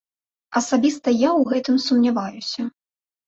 Асабіста 0.59 1.13
я 1.15 1.29
ў 1.31 1.41
гэтым 1.51 1.77
сумняваюся. 1.85 2.61